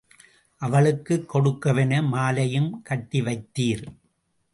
[0.57, 3.85] அவளுக்குக் கொடுக்கவென மாலையுங் கட்டி வைத்தீர்.